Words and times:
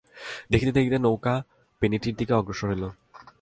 দেখিতে 0.51 0.71
দেখিতে 0.71 0.97
নৌকা 0.97 1.33
পেনেটির 1.81 2.15
দিকে 2.15 2.33
অগ্রসর 2.33 2.67
হইল। 2.71 2.83